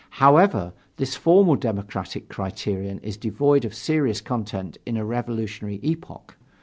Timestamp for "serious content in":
3.75-4.97